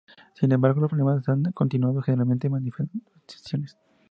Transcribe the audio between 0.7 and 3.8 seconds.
los problemas han continuado generando manifestaciones.